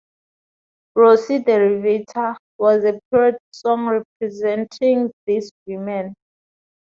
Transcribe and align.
"Rosie 0.95 1.37
the 1.45 1.59
Riveter" 1.59 2.35
was 2.57 2.83
a 2.85 2.99
period 3.11 3.37
song 3.51 3.85
representing 3.87 5.11
these 5.27 5.51
women. 5.67 6.15